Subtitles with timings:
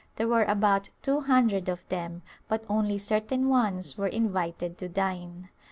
[0.15, 5.49] There were about two hundred of them but only certain ones were invited to dine.